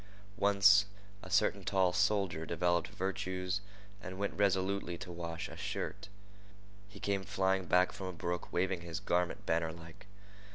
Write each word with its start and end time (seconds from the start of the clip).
Once 0.39 0.85
a 1.21 1.29
certain 1.29 1.63
tall 1.63 1.93
soldier 1.93 2.43
developed 2.43 2.87
virtues 2.87 3.61
and 4.01 4.17
went 4.17 4.33
resolutely 4.33 4.97
to 4.97 5.11
wash 5.11 5.47
a 5.47 5.55
shirt. 5.55 6.09
He 6.89 6.99
came 6.99 7.23
flying 7.23 7.65
back 7.67 7.91
from 7.91 8.07
a 8.07 8.11
brook 8.13 8.51
waving 8.51 8.81
his 8.81 8.99
garment 8.99 9.45
bannerlike. 9.45 10.07